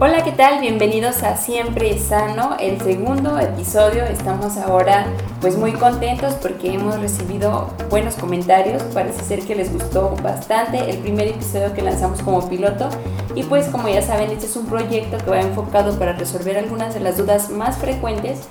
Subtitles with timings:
[0.00, 0.60] Hola, ¿qué tal?
[0.60, 4.04] Bienvenidos a Siempre Sano, el segundo episodio.
[4.04, 5.06] Estamos ahora
[5.40, 8.80] pues muy contentos porque hemos recibido buenos comentarios.
[8.94, 12.88] Parece ser que les gustó bastante el primer episodio que lanzamos como piloto.
[13.34, 16.94] Y pues como ya saben, este es un proyecto que va enfocado para resolver algunas
[16.94, 18.42] de las dudas más frecuentes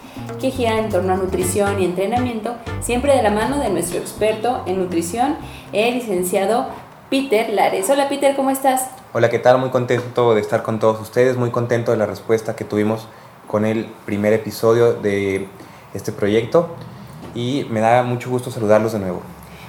[0.42, 4.64] que giran en torno a nutrición y entrenamiento, siempre de la mano de nuestro experto
[4.66, 5.38] en nutrición,
[5.72, 6.68] el licenciado
[7.10, 7.90] Peter Lares.
[7.90, 8.97] Hola Peter, ¿cómo estás?
[9.18, 9.58] Hola, ¿qué tal?
[9.58, 13.08] Muy contento de estar con todos ustedes, muy contento de la respuesta que tuvimos
[13.48, 15.48] con el primer episodio de
[15.96, 16.70] este proyecto
[17.34, 19.22] y me da mucho gusto saludarlos de nuevo.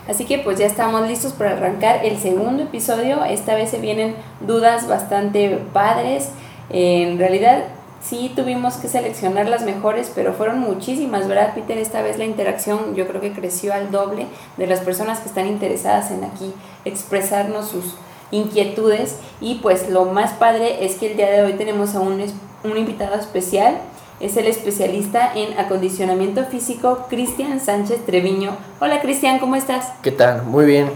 [0.07, 3.25] Así que pues ya estamos listos para arrancar el segundo episodio.
[3.25, 6.29] Esta vez se vienen dudas bastante padres.
[6.69, 7.65] En realidad
[8.03, 11.79] sí tuvimos que seleccionar las mejores, pero fueron muchísimas, ¿verdad, Peter?
[11.79, 14.27] Esta vez la interacción yo creo que creció al doble
[14.59, 16.53] de las personas que están interesadas en aquí
[16.85, 17.95] expresarnos sus
[18.31, 22.23] inquietudes y pues lo más padre es que el día de hoy tenemos a un,
[22.65, 23.79] un invitado especial,
[24.21, 28.57] es el especialista en acondicionamiento físico Cristian Sánchez Treviño.
[28.81, 29.93] Hola Cristian, ¿cómo estás?
[30.03, 30.43] ¿Qué tal?
[30.43, 30.91] Muy bien.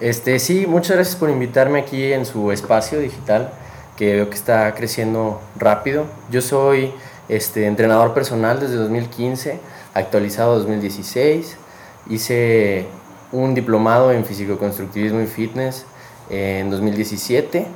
[0.00, 3.50] Este, sí, muchas gracias por invitarme aquí en su espacio digital,
[3.96, 6.06] que veo que está creciendo rápido.
[6.30, 6.92] Yo soy
[7.28, 9.58] este, entrenador personal desde 2015,
[9.92, 11.56] actualizado 2016.
[12.08, 12.86] Hice
[13.32, 15.84] un diplomado en físico-constructivismo y fitness
[16.30, 17.66] en 2017.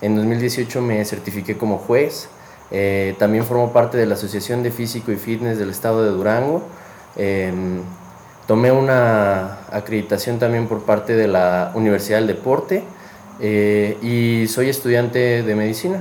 [0.00, 2.28] En 2018 me certifiqué como juez.
[2.70, 6.62] Eh, también formo parte de la Asociación de Físico y Fitness del Estado de Durango.
[7.16, 7.82] Em,
[8.46, 12.82] tomé una acreditación también por parte de la Universidad del Deporte
[13.40, 16.00] eh, y soy estudiante de medicina.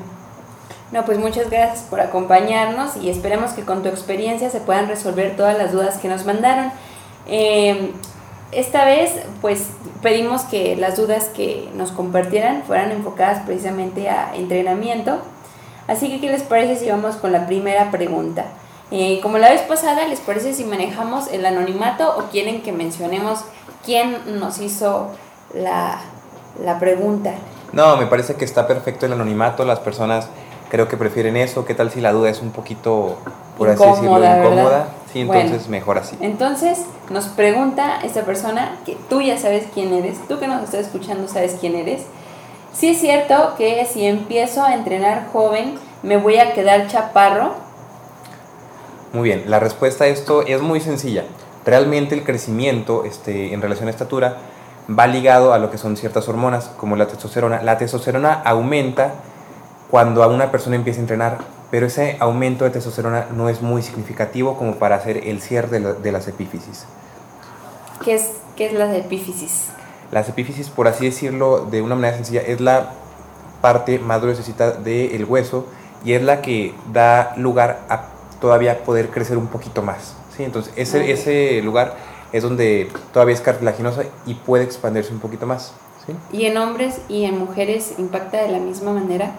[0.91, 5.35] No, pues muchas gracias por acompañarnos y esperemos que con tu experiencia se puedan resolver
[5.35, 6.71] todas las dudas que nos mandaron.
[8.51, 9.67] Esta vez, pues
[10.01, 15.19] pedimos que las dudas que nos compartieran fueran enfocadas precisamente a entrenamiento.
[15.87, 18.45] Así que, ¿qué les parece si vamos con la primera pregunta?
[18.91, 23.43] Eh, como la vez pasada, ¿les parece si manejamos el anonimato o quieren que mencionemos
[23.85, 25.09] quién nos hizo
[25.53, 25.99] la,
[26.63, 27.33] la pregunta?
[27.73, 29.65] No, me parece que está perfecto el anonimato.
[29.65, 30.29] Las personas
[30.69, 31.65] creo que prefieren eso.
[31.65, 33.17] ¿Qué tal si la duda es un poquito,
[33.57, 34.87] por así decirlo, incómoda?
[35.11, 36.17] Sí, entonces mejor así.
[36.19, 40.87] Entonces nos pregunta esta persona, que tú ya sabes quién eres, tú que nos estás
[40.87, 42.03] escuchando sabes quién eres,
[42.73, 47.55] si es cierto que si empiezo a entrenar joven me voy a quedar chaparro.
[49.13, 51.23] Muy bien, la respuesta a esto es muy sencilla.
[51.65, 54.37] Realmente el crecimiento este, en relación a estatura
[54.87, 57.61] va ligado a lo que son ciertas hormonas, como la testosterona.
[57.61, 59.15] La testosterona aumenta
[59.89, 61.37] cuando a una persona empieza a entrenar
[61.71, 66.11] pero ese aumento de testosterona no es muy significativo como para hacer el cierre de,
[66.11, 66.85] las epífisis.
[68.03, 69.67] ¿Qué es, ¿Qué es las epífisis?
[70.11, 72.93] Las epífisis, por así decirlo de una manera sencilla, es la
[73.61, 75.65] parte más gruesecita del hueso
[76.05, 78.05] y es la que da lugar a
[78.39, 80.15] todavía poder crecer un poquito más.
[80.35, 80.43] ¿sí?
[80.43, 81.95] Entonces, ese, ese lugar
[82.31, 85.73] es donde todavía es cartilaginosa y puede expandirse un poquito más.
[86.05, 86.13] ¿sí?
[86.31, 89.33] ¿Y en hombres y en mujeres impacta de la misma manera?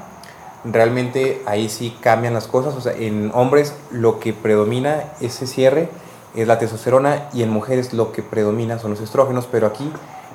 [0.64, 2.74] Realmente ahí sí cambian las cosas.
[2.74, 5.88] O sea, en hombres lo que predomina ese cierre
[6.34, 9.90] es la testosterona y en mujeres lo que predomina son los estrógenos, pero aquí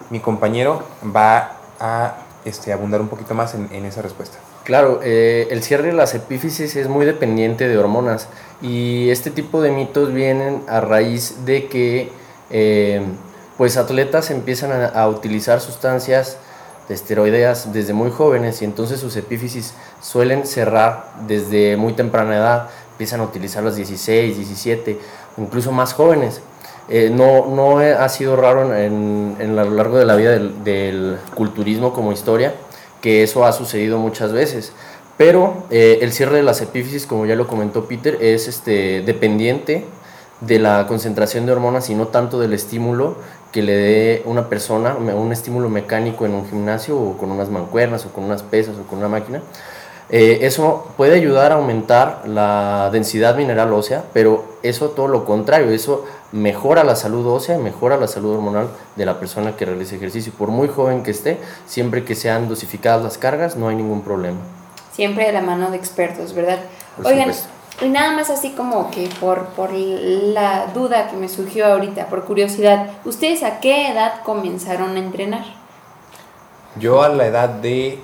[0.10, 0.84] mi compañero
[1.16, 4.38] va a este, abundar un poquito más en, esa respuesta.
[4.64, 8.28] Claro, eh, el cierre de las epífisis es muy dependiente de hormonas
[8.62, 12.12] y este tipo de mitos vienen a raíz de que
[12.50, 13.02] eh,
[13.58, 16.38] pues atletas empiezan a utilizar sustancias
[16.88, 22.70] de esteroideas desde muy jóvenes y entonces sus epífisis suelen cerrar desde muy temprana edad,
[22.92, 25.00] empiezan a utilizar los 16, 17,
[25.38, 26.42] incluso más jóvenes.
[26.90, 31.18] Eh, no, no ha sido raro en, en, a lo largo de la vida del,
[31.34, 32.54] culturismo como historia,
[33.02, 34.74] que eso ha sucedido muchas veces.
[35.18, 39.86] Pero eh, el cierre de las epífisis, como ya lo comentó Peter, es este, dependiente
[40.42, 43.16] de la concentración de hormonas y no tanto del estímulo
[43.54, 48.06] que le dé una persona un estímulo mecánico en un gimnasio o con unas mancuernas
[48.06, 49.42] o con unas pesas o con una máquina.
[50.10, 55.72] Eh, eso puede ayudar a aumentar la densidad mineral ósea, pero eso todo lo contrario,
[55.72, 60.34] eso mejora la salud ósea, mejora la salud hormonal de la persona que realice ejercicio.
[60.38, 64.40] Por muy joven que esté, siempre que sean dosificadas las cargas, no hay ningún problema.
[64.92, 66.60] Siempre de la mano de expertos, ¿verdad?
[67.04, 67.32] Oigan,
[67.82, 72.24] y nada más así como que por, por la duda que me surgió ahorita, por
[72.26, 75.44] curiosidad, ¿ustedes a qué edad comenzaron a entrenar?
[76.80, 78.00] Yo a la edad de...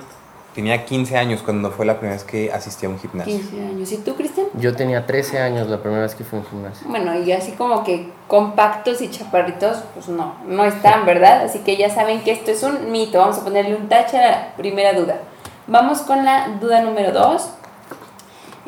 [0.55, 3.33] Tenía 15 años cuando fue la primera vez que asistí a un gimnasio.
[3.33, 3.91] 15 años.
[3.91, 4.47] ¿Y tú, Cristian?
[4.55, 6.87] Yo tenía 13 años la primera vez que fui a un gimnasio.
[6.89, 11.43] Bueno, y así como que compactos y chaparritos, pues no, no están, ¿verdad?
[11.43, 13.19] Así que ya saben que esto es un mito.
[13.19, 15.19] Vamos a ponerle un tache a la primera duda.
[15.67, 17.49] Vamos con la duda número 2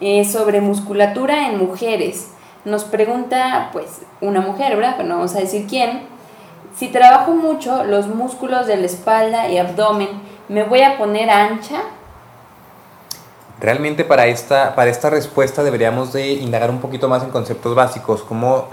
[0.01, 2.29] eh, sobre musculatura en mujeres.
[2.65, 4.95] Nos pregunta, pues, una mujer, ¿verdad?
[4.97, 6.01] Pero no vamos a decir quién.
[6.75, 10.09] Si trabajo mucho los músculos de la espalda y abdomen,
[10.49, 11.81] ¿me voy a poner ancha?
[13.59, 18.23] Realmente para esta, para esta respuesta deberíamos de indagar un poquito más en conceptos básicos,
[18.23, 18.67] como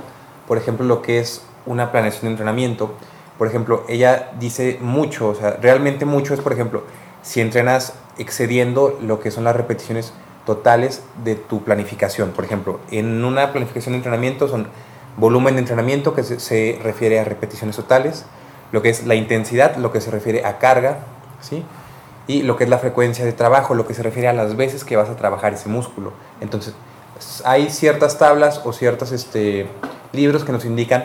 [0.47, 2.95] por ejemplo lo que es una planeación de entrenamiento.
[3.37, 6.85] Por ejemplo, ella dice mucho, o sea, realmente mucho es, por ejemplo,
[7.23, 10.13] si entrenas excediendo lo que son las repeticiones
[10.49, 12.31] totales de tu planificación.
[12.31, 14.69] Por ejemplo, en una planificación de entrenamiento son
[15.19, 18.25] volumen de entrenamiento que se, refiere a repeticiones totales,
[18.73, 21.01] lo que es la intensidad, lo que se refiere a carga,
[21.43, 21.65] ¿sí?
[22.27, 24.85] y lo que es la frecuencia de trabajo, lo que se refiere a las veces
[24.85, 26.15] que vas a trabajar ese músculo.
[26.41, 26.73] Entonces,
[27.45, 29.67] hay ciertas tablas o ciertos este,
[30.13, 31.05] libros que nos indican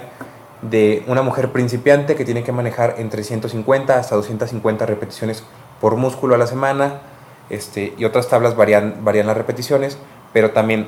[0.62, 5.44] de una mujer principiante que tiene que manejar entre 150 hasta 250 repeticiones
[5.82, 7.02] por músculo a la semana,
[7.50, 9.98] este, y otras tablas varían, varían las repeticiones,
[10.32, 10.88] pero también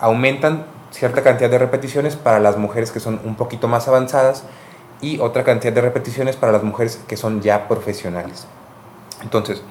[0.00, 4.44] aumentan cierta cantidad de repeticiones para las mujeres que son un poquito más avanzadas
[5.00, 8.46] y otra cantidad de repeticiones para las mujeres que son ya profesionales.
[9.22, 9.62] Entonces,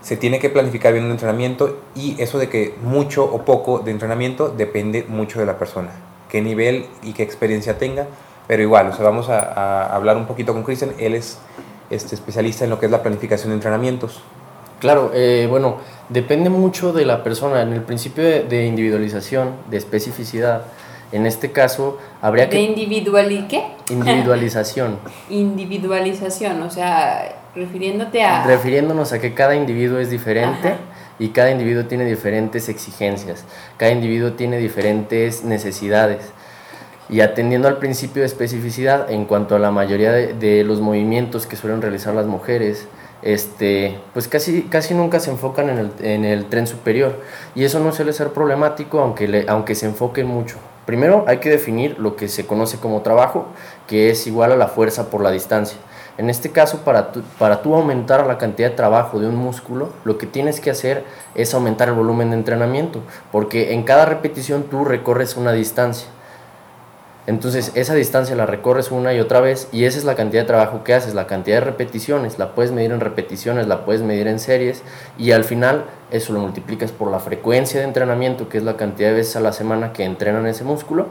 [0.00, 3.90] se tiene que planificar bien un entrenamiento y eso de que mucho o poco de
[3.90, 5.90] entrenamiento depende mucho de la persona,
[6.28, 8.06] qué nivel y qué experiencia tenga,
[8.46, 11.38] pero igual, o sea, vamos a, hablar un poquito con Cristian, él es
[11.90, 14.22] este, especialista en lo que es la planificación de entrenamientos.
[14.80, 15.78] Claro, eh, bueno,
[16.08, 20.62] depende mucho de la persona, en el principio de, individualización, de especificidad,
[21.12, 22.56] en este caso habría que...
[22.56, 23.64] ¿De individual y qué?
[23.90, 24.98] Individualización.
[25.30, 28.46] Individualización, o sea, Refiriéndote a...
[28.46, 30.74] Refiriéndonos a que cada individuo es diferente
[31.18, 33.44] y cada individuo tiene diferentes exigencias,
[33.78, 36.32] cada individuo tiene diferentes necesidades.
[37.08, 41.56] Y atendiendo al principio de especificidad, en cuanto a la mayoría de, los movimientos que
[41.56, 42.88] suelen realizar las mujeres,
[43.22, 47.20] este, pues casi, casi nunca se enfocan en el, en el tren superior.
[47.54, 50.56] Y eso no suele ser problemático, aunque, le, aunque se enfoquen mucho.
[50.84, 53.46] Primero hay que definir lo que se conoce como trabajo,
[53.88, 55.78] que es igual a la fuerza por la distancia.
[56.18, 59.90] En este caso, para tú, para tú aumentar la cantidad de trabajo de un músculo,
[60.04, 61.04] lo que tienes que hacer
[61.34, 63.02] es aumentar el volumen de entrenamiento,
[63.32, 66.08] porque en cada repetición tú recorres una distancia.
[67.26, 70.46] Entonces, esa distancia la recorres una y otra vez y esa es la cantidad de
[70.46, 74.28] trabajo que haces, la cantidad de repeticiones, la puedes medir en repeticiones, la puedes medir
[74.28, 74.82] en series
[75.18, 79.08] y al final eso lo multiplicas por la frecuencia de entrenamiento, que es la cantidad
[79.08, 81.08] de veces a la semana que entrenan ese músculo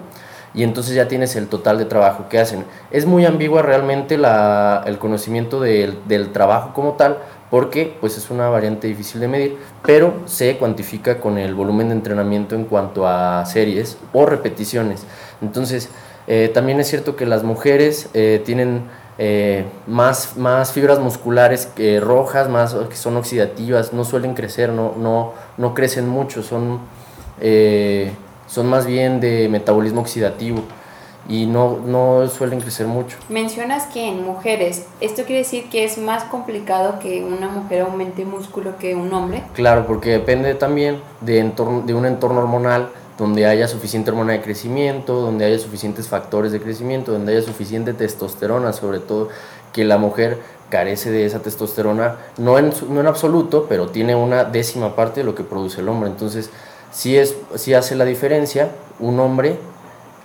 [0.56, 2.64] y entonces ya tienes el total de trabajo que hacen.
[2.90, 7.18] Es muy ambigua realmente la, el conocimiento del, del, trabajo como tal,
[7.52, 11.96] porque pues es una variante difícil de medir, pero se cuantifica con el volumen de
[11.96, 15.06] entrenamiento en cuanto a series o repeticiones.
[15.42, 15.90] Entonces,
[16.28, 18.84] eh, también es cierto que las mujeres eh, tienen
[19.18, 21.70] eh, más, más fibras musculares
[22.02, 26.80] rojas, más que son oxidativas, no suelen crecer, no, no, no crecen mucho, son
[28.48, 30.62] son más bien de metabolismo oxidativo
[31.28, 33.18] y no, no suelen crecer mucho.
[33.30, 38.26] Mencionas que en mujeres, ¿esto quiere decir que es más complicado que una mujer aumente
[38.26, 39.44] músculo que un hombre?
[39.54, 44.42] Claro, porque depende también de, entorno, de un entorno hormonal donde haya suficiente hormona de
[44.42, 49.30] crecimiento, donde haya suficientes factores de crecimiento, donde haya suficiente testosterona, sobre todo
[49.72, 54.44] que la mujer carece de esa testosterona, no en, no en absoluto, pero tiene una
[54.44, 56.10] décima parte de lo que produce el hombre.
[56.10, 56.50] Entonces,
[56.92, 57.36] si es,
[57.78, 58.70] hace la diferencia
[59.00, 59.58] un hombre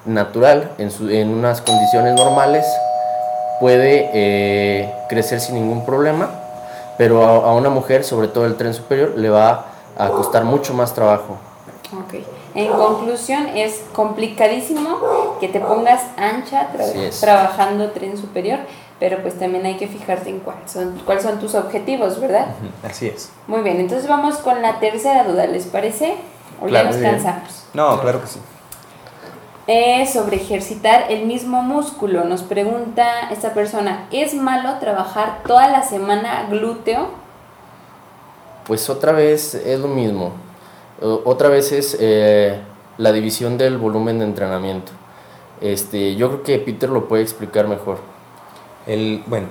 [0.07, 2.65] natural en, en unas condiciones normales
[3.61, 6.31] puede eh, crecer sin ningún problema,
[6.97, 9.67] pero a, una mujer, sobre todo el tren superior, le va
[9.99, 11.37] a costar mucho más trabajo.
[12.55, 14.99] En conclusión, es complicadísimo
[15.39, 16.69] que te pongas ancha
[17.21, 18.59] trabajando tren superior,
[18.99, 22.49] pero pues también hay que fijarte en cuáles son, cuáles son tus objetivos, ¿verdad?
[22.83, 23.31] Así es.
[23.47, 26.17] Muy bien, entonces vamos con la tercera duda, ¿les parece?
[26.61, 27.65] ¿O ya nos cansamos?
[27.73, 28.41] No, claro que sí.
[29.67, 32.25] Es sobre ejercitar el mismo músculo.
[32.25, 37.09] Nos pregunta esta persona, ¿es malo trabajar toda la semana glúteo?
[38.67, 40.33] Pues otra vez es lo mismo.
[41.01, 42.61] Otra vez es eh,
[42.99, 44.93] la división del volumen de entrenamiento.
[45.63, 47.99] Este, yo creo que Peter lo puede explicar mejor.
[48.87, 49.47] El, bueno,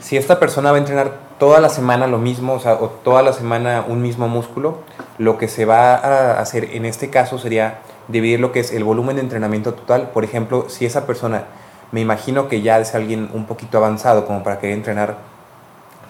[0.00, 3.32] si esta persona va a entrenar toda la semana lo mismo, o o toda la
[3.32, 4.78] semana un mismo músculo,
[5.18, 8.84] lo que se va a hacer en este caso sería dividir lo que es el
[8.84, 10.10] volumen de entrenamiento total.
[10.10, 11.44] Por ejemplo, si esa persona,
[11.92, 15.18] me imagino que ya es alguien un poquito avanzado como para querer entrenar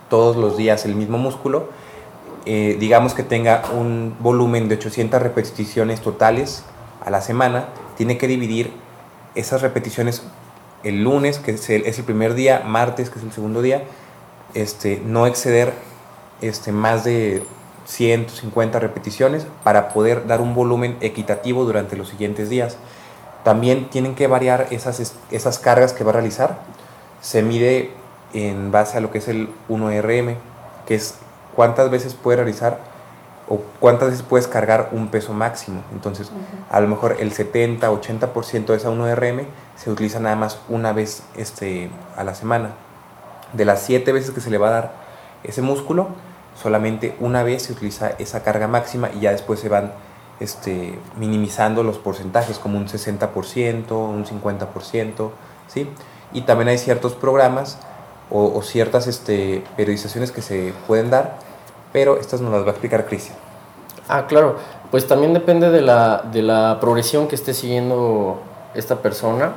[0.08, 1.68] todos los días el mismo músculo,
[2.46, 6.62] eh, digamos que tenga un volumen de 800 repeticiones totales
[7.04, 8.70] a la semana, tiene que dividir
[9.34, 10.22] esas repeticiones
[10.84, 13.82] el lunes, que es el, es el primer día, martes, que es el segundo día,
[14.54, 15.72] este, no exceder
[16.40, 17.42] este, más de
[17.86, 22.76] 150 repeticiones para poder dar un volumen equitativo durante los siguientes días.
[23.42, 26.60] También tienen que variar esas, esas cargas que va a realizar.
[27.20, 27.90] Se mide
[28.32, 30.36] en base a lo que es el 1RM,
[30.86, 31.16] que es
[31.56, 32.78] cuántas veces puede realizar
[33.48, 35.82] o cuántas veces puedes cargar un peso máximo.
[35.92, 36.30] Entonces,
[36.70, 39.46] a lo mejor el 70, 80% de esa 1RM
[39.76, 42.70] se utiliza nada más una vez este, a la semana.
[43.52, 44.92] De las 7 veces que se le va a dar
[45.44, 46.08] ese músculo,
[46.60, 49.92] solamente una vez se utiliza esa carga máxima y ya después se van
[50.40, 55.30] este, minimizando los porcentajes como un 60%, un 50%,
[55.68, 55.88] ¿sí?
[56.32, 57.78] Y también hay ciertos programas
[58.28, 61.38] o, ciertas este, periodizaciones que se pueden dar,
[61.92, 63.36] pero estas nos las va a explicar Cristian.
[64.08, 64.56] Ah, claro,
[64.90, 68.40] pues también depende de la, de la progresión que esté siguiendo
[68.74, 69.54] esta persona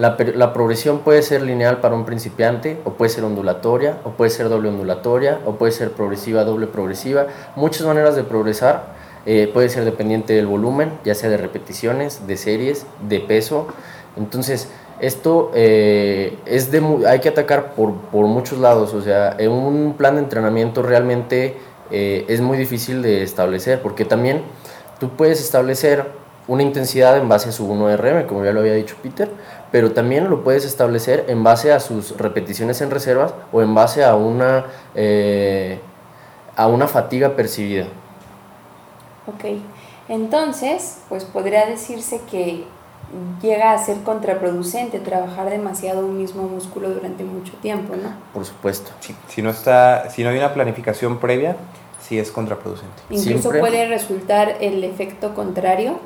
[0.00, 4.30] la, la, progresión puede ser lineal para un principiante, o puede ser ondulatoria, o puede
[4.30, 7.26] ser doble ondulatoria, o puede ser progresiva, doble progresiva.
[7.54, 8.98] Muchas maneras de progresar.
[9.26, 13.66] Eh, puede ser dependiente del volumen, ya sea de repeticiones, de series, de peso.
[14.16, 14.68] Entonces,
[15.00, 18.94] esto eh, es de, hay que atacar por, por, muchos lados.
[18.94, 21.56] O sea, un plan de entrenamiento realmente
[21.90, 24.42] eh, es muy difícil de establecer, porque también
[24.98, 26.04] tú puedes establecer
[26.46, 29.30] una intensidad en base a su 1RM, como ya lo había dicho Peter,
[29.70, 34.04] pero también lo puedes establecer en base a sus repeticiones en reservas o en base
[34.04, 35.78] a una, eh,
[36.56, 37.86] a una fatiga percibida.
[39.26, 39.60] Ok,
[40.08, 42.64] entonces, pues podría decirse que
[43.42, 48.14] llega a ser contraproducente trabajar demasiado un mismo músculo durante mucho tiempo, ¿no?
[48.32, 48.90] Por supuesto.
[49.28, 51.56] si, no está, si no hay una planificación previa,
[52.00, 53.02] sí es contraproducente.
[53.10, 55.98] Incluso puede resultar el efecto contrario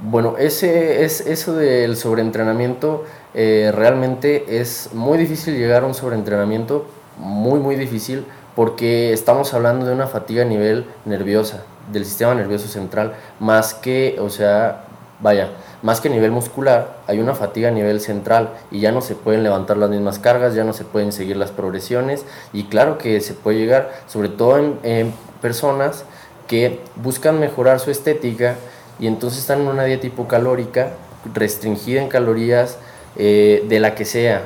[0.00, 6.86] bueno, ese, es, eso del sobreentrenamiento eh, realmente es muy difícil llegar a un sobreentrenamiento,
[7.18, 8.24] muy, muy difícil,
[8.54, 14.18] porque estamos hablando de una fatiga a nivel nerviosa, del sistema nervioso central, más que,
[14.20, 14.84] o sea,
[15.18, 15.48] vaya,
[15.82, 19.14] más que a nivel muscular, hay una fatiga a nivel central y ya no se
[19.14, 23.20] pueden levantar las mismas cargas, ya no se pueden seguir las progresiones y claro que
[23.20, 26.04] se puede llegar, sobre todo en, personas
[26.48, 28.56] que buscan mejorar su estética,
[28.98, 30.94] y entonces están en una dieta hipocalórica,
[31.32, 32.78] restringida en calorías,
[33.16, 34.42] eh, de la que sea.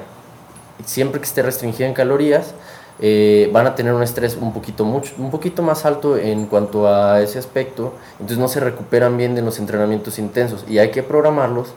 [0.85, 2.55] Siempre que esté restringida en calorías,
[3.01, 6.87] eh, van a tener un estrés un poquito, mucho, un poquito más alto en cuanto
[6.87, 11.03] a ese aspecto, entonces no se recuperan bien de los entrenamientos intensos y hay que
[11.03, 11.75] programarlos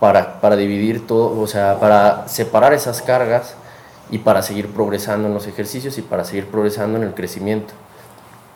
[0.00, 3.54] para, para dividir todo, o sea, para separar esas cargas
[4.10, 7.74] y para seguir progresando en los ejercicios y para seguir progresando en el crecimiento.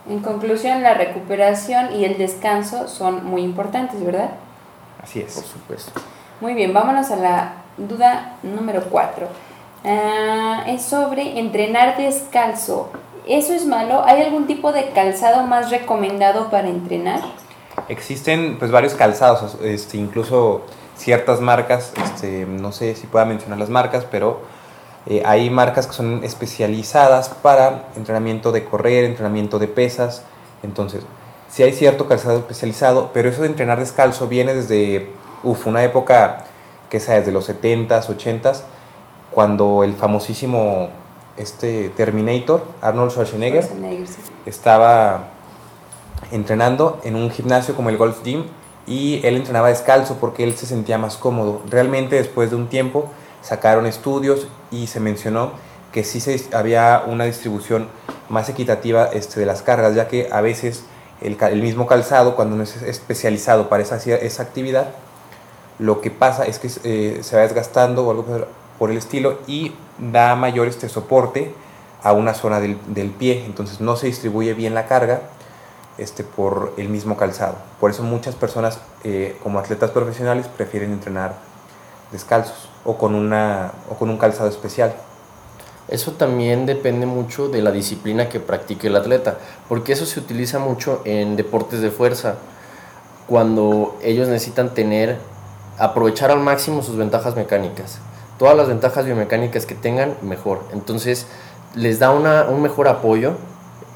[0.09, 4.31] En conclusión, la recuperación y el descanso son muy importantes, ¿verdad?
[5.03, 5.35] Así es.
[5.35, 5.93] Por supuesto.
[6.41, 9.27] Muy bien, vámonos a la duda número 4.
[9.87, 12.91] Ah, es sobre entrenar descalzo.
[13.29, 14.05] ¿Eso es malo?
[14.05, 17.21] ¿Hay algún tipo de calzado más recomendado para entrenar?
[17.89, 20.63] Existen pues varios calzados, este, incluso
[20.97, 24.41] ciertas marcas, este, no sé si pueda mencionar las marcas, pero
[25.07, 30.23] eh, hay marcas que son especializadas para entrenamiento de correr, entrenamiento de pesas.
[30.65, 31.05] Entonces,
[31.49, 35.11] sí hay cierto calzado especializado, pero eso de entrenar descalzo viene desde
[35.45, 36.45] uf, una época
[36.91, 38.63] que sea desde los 70s, 80s,
[39.31, 40.89] cuando el famosísimo
[41.37, 43.69] este Terminator, Arnold Schwarzenegger,
[44.47, 45.29] estaba
[46.33, 48.45] entrenando en un gimnasio como el Golf Gym
[48.87, 51.61] y él entrenaba descalzo porque él se sentía más cómodo.
[51.69, 53.11] Realmente después de un tiempo
[53.43, 55.53] sacaron estudios y se mencionó
[55.93, 57.89] que sí se, había una distribución
[58.29, 60.85] más equitativa este, de las cargas, ya que a veces
[61.21, 64.89] el, el, mismo calzado, cuando no es especializado para esa, esa actividad,
[65.79, 68.47] lo que pasa es que eh, se va desgastando o algo
[68.79, 71.55] por, el estilo y da mayor este soporte
[72.03, 75.23] a una zona del, del, pie, entonces no se distribuye bien la carga
[75.99, 77.57] este, por el mismo calzado.
[77.81, 81.35] Por eso muchas personas eh, como atletas profesionales prefieren entrenar
[82.13, 84.95] descalzos o con, una, o con un calzado especial.
[85.89, 90.59] Eso también depende mucho de la disciplina que practique el atleta, porque eso se utiliza
[90.59, 92.37] mucho en deportes de fuerza,
[93.27, 95.19] cuando ellos necesitan tener,
[95.79, 97.99] aprovechar al máximo sus ventajas mecánicas.
[98.39, 100.63] Todas las ventajas biomecánicas que tengan, mejor.
[100.73, 101.27] Entonces,
[101.75, 103.35] les da una, un mejor apoyo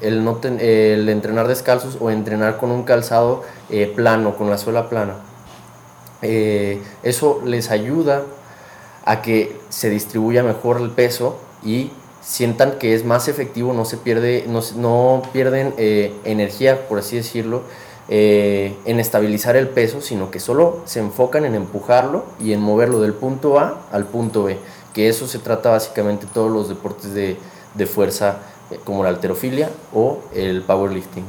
[0.01, 4.89] el, no el entrenar descalzos o entrenar con un calzado eh, plano, con la suela
[4.89, 5.15] plana.
[6.21, 8.23] Eh, eso les ayuda
[9.05, 13.97] a que se distribuya mejor el peso y sientan que es más efectivo, no se
[13.97, 17.63] pierde, no, no pierden eh, energía, por así decirlo,
[18.09, 22.99] eh, en estabilizar el peso, sino que solo se enfocan en empujarlo y en moverlo
[22.99, 24.57] del punto A al punto B,
[24.93, 27.37] que eso se trata básicamente todos los deportes de,
[27.75, 28.39] de fuerza
[28.69, 31.25] eh, como la alterofilia o el powerlifting.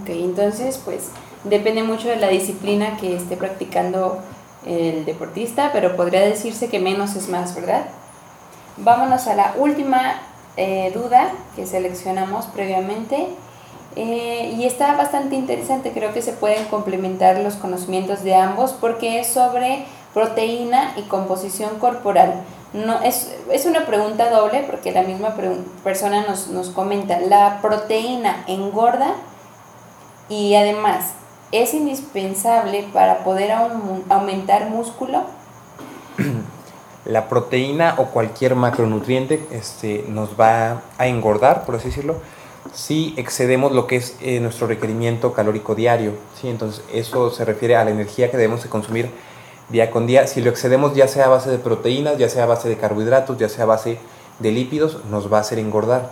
[0.00, 1.08] Ok, entonces pues
[1.44, 4.18] depende mucho de la disciplina que esté practicando
[4.66, 7.86] el deportista, pero podría decirse que menos es más, ¿verdad?
[8.78, 10.20] Vámonos a la última
[10.56, 13.28] eh, duda que seleccionamos previamente.
[13.96, 19.20] Eh, y está bastante interesante, creo que se pueden complementar los conocimientos de ambos porque
[19.20, 22.34] es sobre proteína y composición corporal.
[22.74, 25.34] No, es, es una pregunta doble porque la misma
[25.82, 29.14] persona nos, nos comenta, ¿la proteína engorda?
[30.28, 31.12] Y además,
[31.52, 35.24] ¿es indispensable para poder aumentar músculo?
[37.06, 42.16] La proteína o cualquier macronutriente este, nos va a engordar, por así decirlo,
[42.72, 46.12] si excedemos lo que es eh, nuestro requerimiento calórico diario.
[46.40, 46.48] ¿sí?
[46.48, 49.10] Entonces, eso se refiere a la energía que debemos de consumir
[49.68, 50.26] día con día.
[50.26, 53.38] Si lo excedemos ya sea a base de proteínas, ya sea a base de carbohidratos,
[53.38, 53.98] ya sea a base
[54.38, 56.10] de lípidos, nos va a hacer engordar.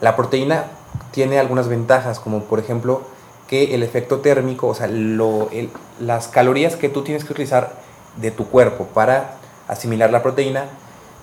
[0.00, 0.64] La proteína
[1.12, 3.02] tiene algunas ventajas, como por ejemplo
[3.46, 4.88] que el efecto térmico, o sea,
[5.98, 7.80] las calorías que tú tienes que utilizar
[8.16, 9.36] de tu cuerpo para
[9.66, 10.66] asimilar la proteína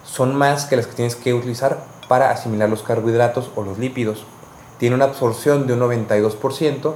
[0.03, 1.77] son más que las que tienes que utilizar
[2.07, 4.25] para asimilar los carbohidratos o los lípidos.
[4.79, 6.93] Tiene una absorción de un 92%,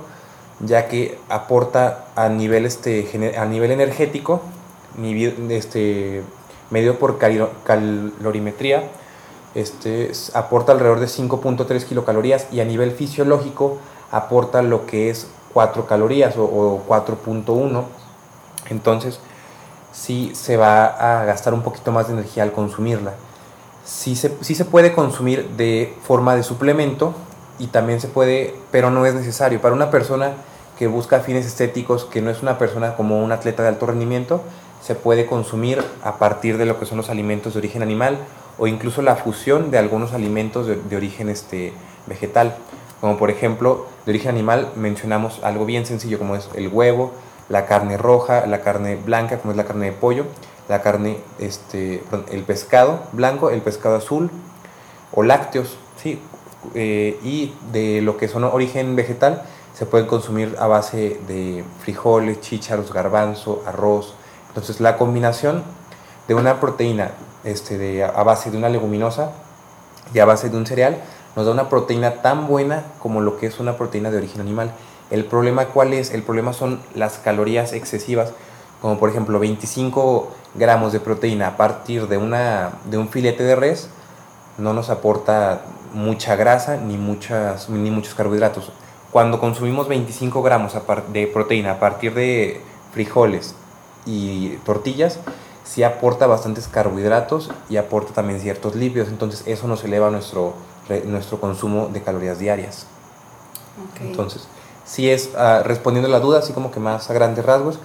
[0.59, 4.41] ya que aporta a nivel, este, a nivel energético,
[5.49, 6.23] este,
[6.69, 8.83] medio por calorimetría,
[9.55, 13.77] este, aporta alrededor de 5.3 kilocalorías y a nivel fisiológico
[14.11, 17.83] aporta lo que es 4 calorías o, o 4.1.
[18.69, 19.19] Entonces,
[19.91, 23.13] sí se va a gastar un poquito más de energía al consumirla.
[23.85, 27.13] Sí se, se puede consumir de forma de suplemento
[27.59, 29.61] y también se puede, pero no es necesario.
[29.61, 30.33] Para una persona
[30.77, 34.41] que busca fines estéticos, que no es una persona como un atleta de alto rendimiento,
[34.81, 38.17] se puede consumir a partir de lo que son los alimentos de origen animal
[38.57, 41.73] o incluso la fusión de algunos alimentos de, de origen este,
[42.07, 42.55] vegetal.
[42.99, 47.11] Como por ejemplo, de origen animal mencionamos algo bien sencillo como es el huevo,
[47.49, 50.25] la carne roja, la carne blanca, como es la carne de pollo,
[50.71, 54.31] la carne, este, el pescado blanco, el pescado azul
[55.11, 56.17] o lácteos, ¿sí?
[56.75, 62.39] Eh, y de lo que son origen vegetal, se pueden consumir a base de frijoles,
[62.39, 64.13] chícharos, garbanzo, arroz.
[64.47, 65.61] Entonces la combinación
[66.29, 67.11] de una proteína
[67.43, 69.33] este, de, a base de una leguminosa
[70.13, 71.01] y a base de un cereal
[71.35, 74.71] nos da una proteína tan buena como lo que es una proteína de origen animal.
[75.09, 76.11] El problema cuál es?
[76.13, 78.31] El problema son las calorías excesivas,
[78.81, 83.55] como por ejemplo 25 gramos de proteína a partir de, una, de un filete de
[83.55, 83.89] res,
[84.57, 85.61] no nos aporta
[85.93, 88.71] mucha grasa ni, muchas, ni muchos carbohidratos.
[89.11, 90.73] Cuando consumimos 25 gramos
[91.11, 92.61] de proteína a partir de
[92.93, 93.55] frijoles
[94.05, 95.19] y tortillas,
[95.63, 100.53] sí aporta bastantes carbohidratos y aporta también ciertos lípidos, entonces eso nos eleva nuestro,
[101.05, 102.87] nuestro consumo de calorías diarias.
[104.01, 104.47] Entonces,
[104.85, 107.79] si es, uh, respondiendo a la duda, así como que más a grandes rasgos,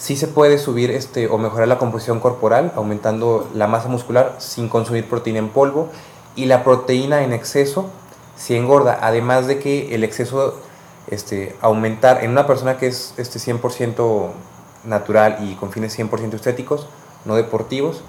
[0.00, 4.68] sí se puede subir este, o mejorar la composición corporal, aumentando la masa muscular sin
[4.68, 5.90] consumir proteína en polvo.
[6.34, 7.90] Y la proteína en exceso
[8.34, 10.54] si engorda, además de que el exceso,
[11.08, 14.30] este, aumentar en una persona que es este, 100%
[14.84, 16.86] natural y con fines 100% estéticos,
[17.26, 18.02] no deportivos,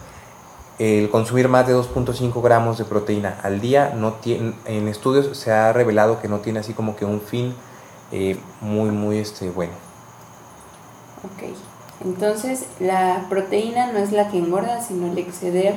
[0.79, 5.51] el consumir más de 2.5 gramos de proteína al día no tiene, en estudios se
[5.51, 7.53] ha revelado que no tiene así como que un fin
[8.13, 9.73] eh, muy, muy este, bueno.
[11.23, 11.53] Ok,
[12.03, 15.75] entonces la proteína no es la que engorda, sino el exceder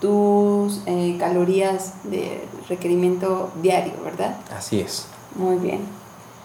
[0.00, 4.36] tus eh, calorías de requerimiento diario, ¿verdad?
[4.56, 5.06] Así es.
[5.34, 5.80] Muy bien.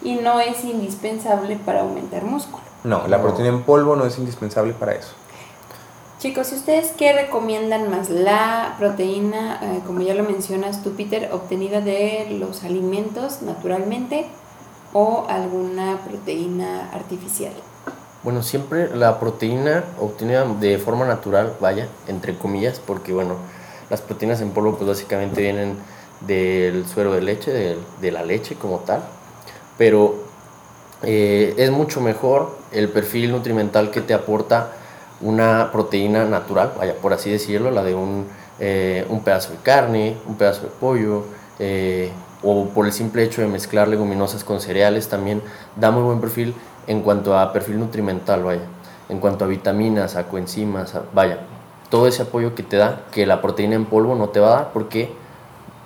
[0.02, 2.64] Y no es indispensable para aumentar músculo.
[2.84, 5.14] No, la proteína en polvo no es indispensable para eso.
[6.20, 8.10] Chicos, ¿y ustedes qué recomiendan más?
[8.10, 14.26] La proteína, eh, como ya lo mencionas tú, Peter, obtenida de los alimentos naturalmente
[14.94, 17.54] o alguna proteína artificial?
[18.24, 23.36] Bueno, siempre la proteína obtenida de forma natural, vaya, entre comillas, porque bueno,
[23.90, 25.76] las proteínas en polvo pues básicamente vienen
[26.22, 27.52] del suero de leche,
[28.00, 29.02] de, la leche como tal,
[29.78, 30.16] pero
[31.02, 34.72] eh, es mucho mejor el perfil nutrimental que te aporta
[35.20, 40.16] una proteína natural, vaya, por así decirlo, la de un, eh, un pedazo de carne,
[40.28, 41.26] un pedazo de pollo,
[41.60, 42.10] eh,
[42.42, 45.42] o por el simple hecho de mezclar leguminosas con cereales también
[45.76, 46.54] da muy buen perfil
[46.88, 48.64] en cuanto a perfil nutrimental, vaya,
[49.10, 51.40] en cuanto a vitaminas, a coenzimas, vaya,
[51.90, 54.56] todo ese apoyo que te da, que la proteína en polvo no te va a
[54.56, 55.12] dar porque,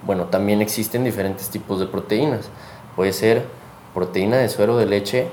[0.03, 2.49] bueno, también existen diferentes tipos de proteínas.
[2.95, 3.45] Puede ser
[3.93, 5.27] proteína de suero de leche,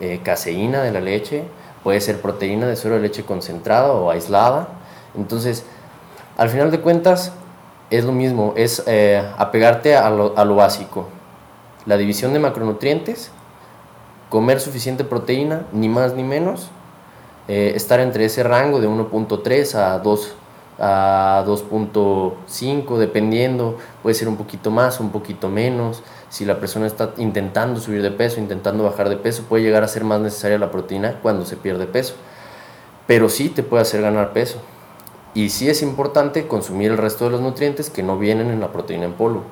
[0.00, 1.44] eh, caseína de la leche,
[1.82, 4.68] puede ser proteína de suero de leche concentrada o aislada.
[5.16, 5.64] Entonces,
[6.36, 7.32] al final de cuentas,
[7.90, 11.08] es lo mismo, es eh, apegarte a lo, a lo básico.
[11.86, 13.30] La división de macronutrientes,
[14.32, 16.70] comer suficiente proteína, ni más ni menos,
[17.48, 20.36] eh, estar entre ese rango de 1.3 a 2
[20.78, 26.02] a 2.5 dependiendo, puede ser un poquito más, un poquito menos.
[26.30, 29.88] Si la persona está intentando subir de peso, intentando bajar de peso, puede llegar a
[29.88, 32.14] ser más necesaria la proteína cuando se pierde peso.
[33.06, 34.62] Pero sí te puede hacer ganar peso.
[35.34, 38.72] Y sí es importante consumir el resto de los nutrientes que no vienen en la
[38.72, 39.44] proteína en polvo.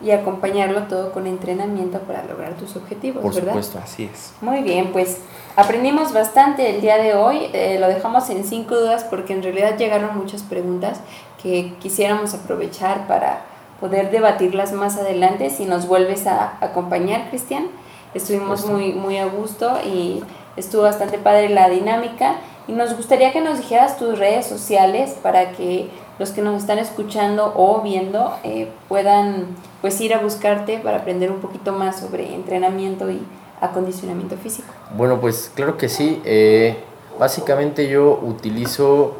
[0.00, 3.48] Y acompañarlo todo con entrenamiento para lograr tus objetivos, Por ¿verdad?
[3.48, 3.80] supuesto.
[3.82, 4.32] Así es.
[4.40, 5.18] Muy bien, pues
[5.56, 7.50] aprendimos bastante el día de hoy.
[7.52, 11.00] Eh, lo dejamos en cinco dudas porque en realidad llegaron muchas preguntas
[11.42, 13.42] que quisiéramos aprovechar para
[13.80, 15.50] poder debatirlas más adelante.
[15.50, 17.66] Si nos vuelves a acompañar, Cristian,
[18.14, 20.22] estuvimos muy, muy a gusto y
[20.56, 22.36] estuvo bastante padre la dinámica.
[22.68, 26.78] Y nos gustaría que nos dijeras tus redes sociales para que los que nos están
[26.78, 29.46] escuchando o viendo eh, puedan
[29.80, 33.22] pues ir a buscarte para aprender un poquito más sobre entrenamiento y
[33.60, 34.68] acondicionamiento físico.
[34.96, 36.20] Bueno, pues claro que sí.
[36.24, 36.76] Eh,
[37.18, 39.14] básicamente yo utilizo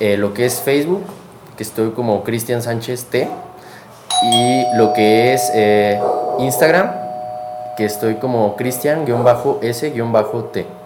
[0.00, 1.02] eh, lo que es Facebook,
[1.56, 3.28] que estoy como Cristian Sánchez T,
[4.32, 5.52] y lo que es
[6.40, 6.90] Instagram,
[7.76, 10.77] que estoy como Cristian-S-T.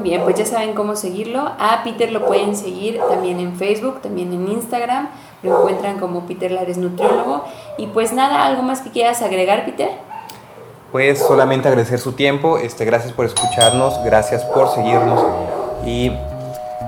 [0.00, 1.40] Muy bien, pues ya saben cómo seguirlo.
[1.58, 5.10] A Peter lo pueden seguir también en Facebook, también en Instagram.
[5.42, 7.44] Lo encuentran como Peter Lares Nutriólogo.
[7.76, 9.90] Y pues nada, ¿algo más que quieras agregar, Peter?
[10.90, 15.22] Pues solamente agradecer su tiempo, este, gracias por escucharnos, gracias por seguirnos
[15.84, 16.10] y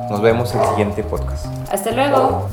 [0.08, 1.44] nos vemos en el siguiente podcast.
[1.70, 2.48] Hasta luego.